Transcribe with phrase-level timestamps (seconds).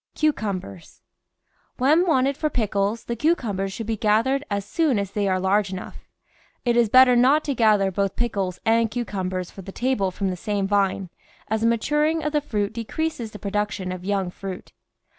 [0.15, 1.03] CUCUMBERS
[1.77, 5.71] When wanted for pickles the cucumbers should be gathered as soon as they are large
[5.71, 6.09] enough.
[6.65, 10.31] It is bet ter not to gather both pickles and cucumbers for the table from
[10.31, 11.11] the same vine,
[11.49, 14.71] as the maturing of the fruit decreases the production of young fruit.